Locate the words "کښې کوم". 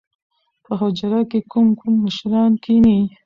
1.31-1.67